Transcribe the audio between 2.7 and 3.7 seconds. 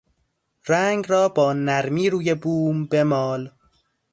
بمال